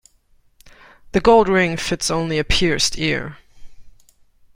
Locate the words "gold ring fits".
1.21-2.09